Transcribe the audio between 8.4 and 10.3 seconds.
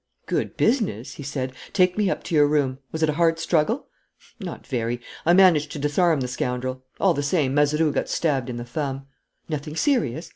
in the thumb." "Nothing serious?"